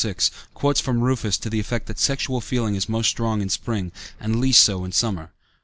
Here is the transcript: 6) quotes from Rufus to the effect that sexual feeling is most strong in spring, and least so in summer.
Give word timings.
6) 0.03 0.31
quotes 0.55 0.79
from 0.79 1.01
Rufus 1.01 1.37
to 1.37 1.47
the 1.47 1.59
effect 1.59 1.85
that 1.85 1.99
sexual 1.99 2.41
feeling 2.41 2.73
is 2.73 2.89
most 2.89 3.07
strong 3.07 3.39
in 3.39 3.49
spring, 3.49 3.91
and 4.19 4.39
least 4.41 4.63
so 4.63 4.83
in 4.83 4.91
summer. 4.91 5.29